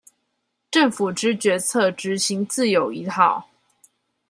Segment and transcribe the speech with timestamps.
[0.71, 3.45] 政府之決策執行自有一套